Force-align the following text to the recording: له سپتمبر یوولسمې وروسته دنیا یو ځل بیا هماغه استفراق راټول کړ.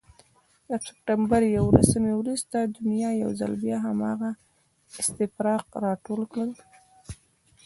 له 0.69 0.77
سپتمبر 0.87 1.41
یوولسمې 1.57 2.13
وروسته 2.21 2.57
دنیا 2.77 3.09
یو 3.23 3.31
ځل 3.39 3.51
بیا 3.63 3.77
هماغه 3.87 4.31
استفراق 5.01 5.65
راټول 5.83 6.21
کړ. 6.33 6.47